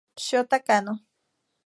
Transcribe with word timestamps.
Shota 0.25 0.57
Kanno 0.65 0.93